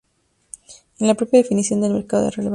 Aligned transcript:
En 0.97 1.05
la 1.05 1.13
propia 1.13 1.41
definición 1.43 1.79
del 1.81 1.93
mercado 1.93 2.31
relevante. 2.31 2.49